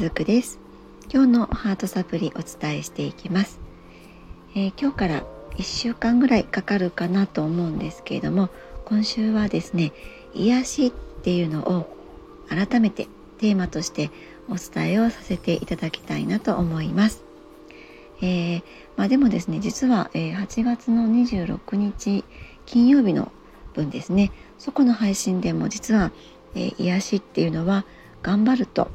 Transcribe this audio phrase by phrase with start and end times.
[0.00, 0.58] ずくです。
[1.12, 3.60] 今日のハートサプリお伝えしていきます、
[4.54, 5.24] えー、今日から
[5.58, 8.48] 1週間ぐらいかかるかなと思うんですけれども
[8.86, 9.92] 今週はですね
[10.32, 11.94] 癒しっていうのを
[12.48, 14.10] 改めてテーマとして
[14.48, 17.22] お伝えをさせていただきたいなと思います、
[18.22, 18.62] えー、
[18.96, 22.24] まあ、でもですね実は、え8月の26日
[22.64, 23.30] 金曜日の
[23.74, 24.32] 分ですね。
[24.58, 26.10] そこの配信でも実は、
[26.54, 27.84] えー、癒しっていうのは
[28.22, 28.90] 頑張ると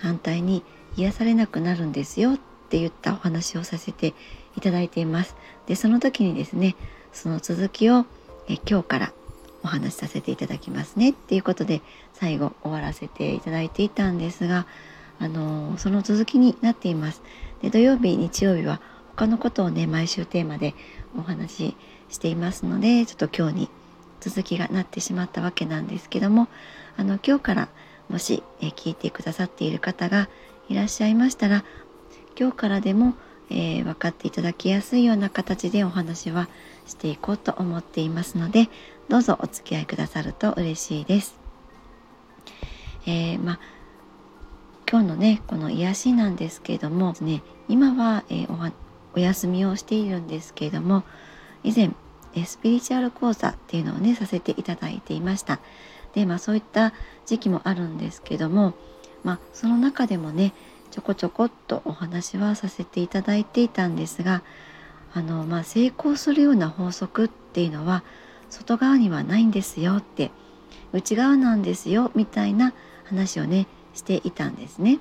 [0.00, 0.62] 反対に
[0.96, 4.14] 癒されなくなるんですよって言ったお話をさせて
[4.56, 5.36] いただいています。
[5.66, 6.76] でその時にですね
[7.12, 8.06] その続きを
[8.48, 9.12] え今日から
[9.62, 11.82] お話しさせていただきますねっていうことで
[12.14, 14.66] 最後終わらせていただいていたんですが
[15.18, 17.22] あのその続きになっています。
[17.62, 18.80] で土曜日日曜日は
[19.16, 20.74] 他のことをね毎週テーマで
[21.18, 21.76] お話し
[22.08, 23.70] していますのでちょっと今日に
[24.20, 26.48] 続きがなってしまったわけなんですけども
[26.96, 27.68] あの今日から
[28.10, 30.28] もし、え聞いてくださっている方が
[30.68, 31.64] いらっしゃいましたら
[32.38, 33.14] 今日からでも、
[33.50, 36.48] えー、分かっていただきやすいような形でお話は
[36.86, 38.68] していこうと思っていますので
[39.08, 41.38] どうぞお付き合いくださると嬉しいです。
[43.06, 43.58] えー、ま
[44.90, 48.72] 今日のねこの癒しなんですけれども、ね、今は、えー、
[49.14, 51.04] お休みをしているんですけれども
[51.62, 51.90] 以前
[52.34, 55.60] えスピリチュアル講座っていうのをねさせていただいていました。
[56.14, 56.92] でまあそういった
[57.26, 58.74] 時期もあるんですけども、
[59.22, 60.52] まあ、その中でもね
[60.90, 64.42] ちょこちょこっとお話はさせていただいていたんですが
[65.14, 68.02] あの、まあ、成功するような法則っていうのは
[68.48, 70.30] 外側にはないんですよって
[70.92, 72.74] 内側なんですよみたいな
[73.04, 74.98] 話をねしていたんですね。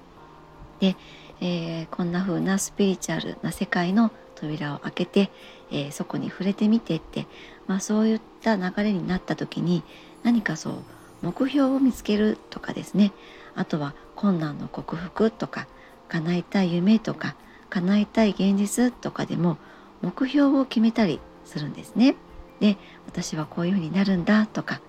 [0.80, 0.96] で、
[1.42, 5.32] えー、こんな風なスピリチュアルな世界の扉を開けて、
[5.72, 7.28] えー、そこに触れてみてって、
[7.68, 9.84] まあ、そういった流れになった時に
[10.24, 10.74] 何かそう
[11.22, 13.12] 目標を見つけるとかですね
[13.56, 15.68] あとは困難の克服とか
[16.08, 17.36] 叶えたい夢とか
[17.70, 19.58] 叶えたい現実とかでも
[20.02, 22.16] 目標を決めたりするんですね。
[22.60, 24.82] で私はこういうふうになるんだとか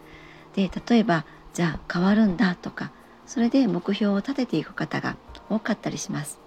[0.55, 1.25] で例えば
[1.55, 2.91] じゃあ変わるんだとか
[3.27, 5.17] それで目標を立てていく方が
[5.49, 6.39] 多かったりします。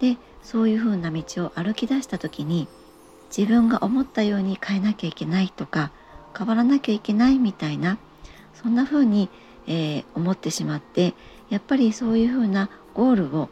[0.00, 2.68] でそういうふうな道を歩き出した時に
[3.36, 5.90] 自分が思ったように変えなきゃいけないとか
[6.36, 7.98] 変わらなきゃいけないみたいな
[8.54, 9.28] そんな風に、
[9.66, 11.14] えー、思ってしまって
[11.48, 13.48] やっぱりそういう風なゴールを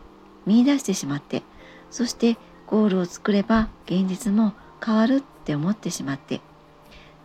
[0.46, 1.42] 見いだしてしまって
[1.90, 2.36] そして
[2.66, 4.52] ゴールを作れば現実も
[4.84, 6.40] 変わるって思ってしまって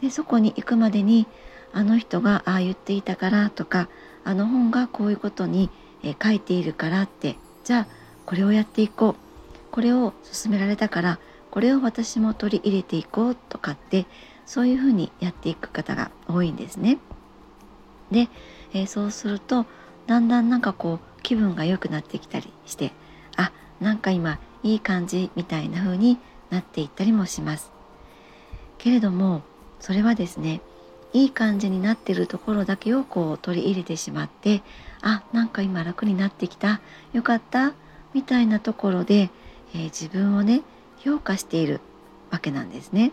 [0.01, 1.27] でそこに行くまでに
[1.71, 3.89] あの人がああ言っていたからとか
[4.23, 5.69] あの本がこういうことに、
[6.03, 7.87] えー、書いているからってじゃあ
[8.25, 9.15] これをやっていこう
[9.71, 11.19] これを勧められたから
[11.49, 14.05] これを私も取り入れていこうとかって
[14.45, 16.97] そういうふうにやっていく方が多いんですね。
[18.11, 18.29] で、
[18.73, 19.65] えー、そうすると
[20.07, 22.91] だんだんなんかこう気分が良くなってきたりして
[23.37, 26.17] あなんか今いい感じみたいな風に
[26.49, 27.71] なっていったりもします。
[28.77, 29.41] けれども
[29.79, 30.61] それはですね
[31.13, 34.63] いい感じになってるところだけをこう取り入れてしまって
[35.01, 36.81] あなんか今楽になってきた
[37.13, 37.73] よかった
[38.13, 39.29] みたいなところで、
[39.73, 40.61] えー、自分をね
[40.99, 41.81] 評価している
[42.31, 43.11] わけなんですね。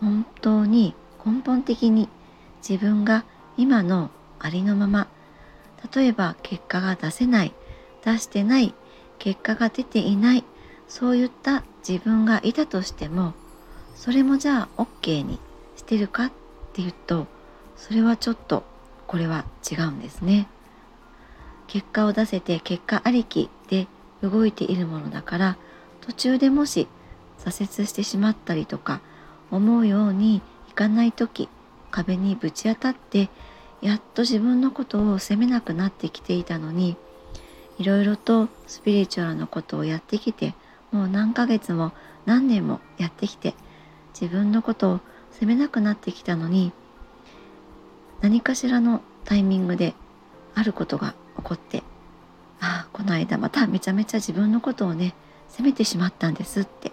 [0.00, 2.08] 本当に根本的に
[2.68, 3.24] 自分が
[3.56, 5.08] 今のありのまま。
[5.94, 7.52] 例えば結果が出せない。
[8.04, 8.74] 出してない。
[9.18, 10.44] 結果が出ていない。
[10.92, 13.32] そういった自分がいたとしても
[13.94, 15.38] それもじゃあ OK に
[15.74, 16.32] してるかっ
[16.74, 17.26] ていうと
[17.76, 18.62] それはちょっと
[19.06, 20.48] これは違うんですね。
[21.66, 23.86] 結果を出せて結果ありきで
[24.22, 25.56] 動いているものだから
[26.02, 26.86] 途中でもし
[27.38, 29.00] 挫折してしまったりとか
[29.50, 31.48] 思うようにいかない時
[31.92, 33.28] 壁にぶち当たって
[33.80, 36.96] やっと自分のことを責めなくなってきていたのに
[37.78, 40.54] いろいろとスピリチュアルなことをやってきて
[40.90, 41.92] もう何ヶ月も
[42.26, 43.54] 何年もやってきて
[44.20, 45.00] 自分のことを
[45.32, 46.72] 責めなくなってきたのに
[48.20, 49.94] 何かしらのタイミングで
[50.54, 51.82] あることが起こって
[52.60, 55.14] ああこの間まためちゃめちゃ自分のことをね
[55.48, 56.92] 責めてしまったんですって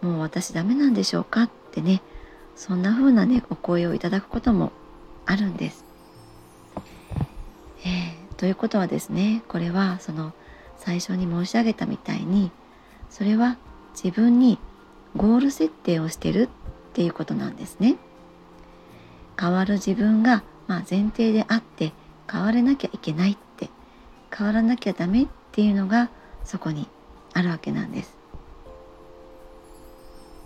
[0.00, 2.02] もう私ダメなんでしょうかってね
[2.56, 4.72] そんな風なねお声をいただくことも
[5.26, 5.84] あるんです。
[7.84, 10.32] えー、ということはですねこれはその
[10.78, 12.50] 最初に申し上げたみたいに
[13.10, 13.56] それは
[13.94, 14.58] 自分に
[15.16, 17.96] ゴール設定をしてるっていうことなんですね。
[19.38, 21.92] 変わる自分が、まあ、前提であって
[22.30, 23.68] 変われなきゃいけないって
[24.36, 26.10] 変わらなきゃダメっていうのが
[26.44, 26.88] そこに
[27.32, 28.16] あるわけなんです。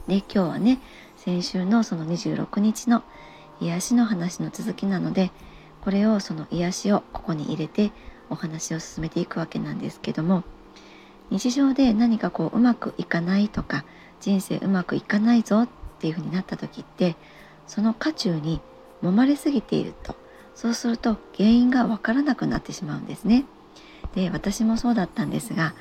[0.06, 0.80] で今日はね
[1.18, 3.02] 先週のその26日の
[3.60, 5.32] 癒しの話の続きなので
[5.82, 7.90] これをその癒しをここに入れて
[8.30, 10.44] お話を進めていくわけなんですけども
[11.30, 13.84] 日常で何かこううまくいかないとか
[14.20, 15.68] 人生うまくいかないぞっ
[15.98, 17.16] ていうふうになった時って
[17.66, 18.60] その渦中に
[19.02, 20.14] 揉まれすぎていると
[20.54, 23.44] そうすると原因がわからなくなってしまうんですね。
[24.14, 25.74] で私もそうだったんですが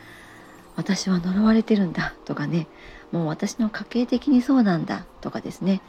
[0.76, 2.68] 私は呪われてるんだとかね
[3.12, 5.82] もう私の家系的にそうなんだとかですね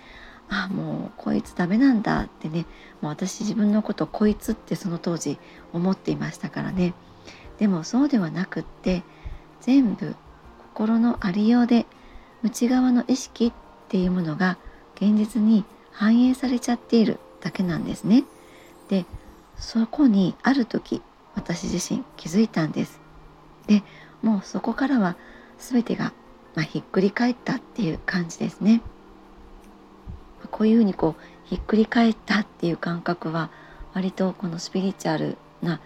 [0.48, 2.64] あもうこいつダメなんだってね
[3.00, 5.38] もう私自分のことこいつってその当時
[5.72, 6.94] 思っていましたからね
[7.58, 9.02] でもそうではなくって
[9.60, 10.14] 全部
[10.74, 11.86] 心のありようで
[12.42, 13.52] 内側の意識っ
[13.88, 14.58] ていうものが
[14.94, 18.24] 現実に反映されちゃっているだけなんですね。
[18.88, 19.04] で
[19.58, 21.02] そこにある時
[21.34, 23.00] 私自身気づいたんです。
[23.66, 23.82] で
[24.22, 25.16] もうそこからは
[25.58, 26.12] 全てが、
[26.58, 28.82] まあ、ひっくり返ったっていう感じですね。
[30.50, 33.50] こういうふうにこうひっくり返ったっていう感覚は
[33.94, 35.80] 割とこのスピリチュアルな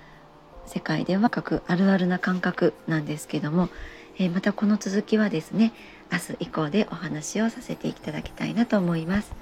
[0.64, 3.68] 世界では各あるあるな感覚なんですけども、
[4.16, 5.74] えー、またこの続きはですね
[6.10, 9.34] 明日以降でお話をさせていただきたいなと思います。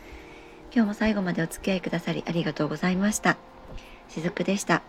[0.75, 3.37] 今日も最後までお付き合いくださりありがとうございました。
[4.09, 4.83] しずくでした。